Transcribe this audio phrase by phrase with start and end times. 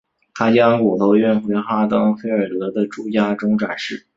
[0.33, 4.07] 他将骨头运回哈登菲尔德的住家中展示。